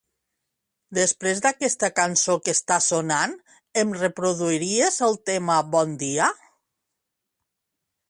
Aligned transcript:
Després 0.97 1.41
d'aquesta 1.45 1.89
cançó 1.99 2.39
que 2.47 2.55
està 2.59 2.79
sonant, 2.87 3.37
em 3.83 3.95
reproduiries 4.01 5.01
el 5.11 5.23
tema 5.33 5.63
"Bon 5.79 5.97
dia"? 6.05 6.35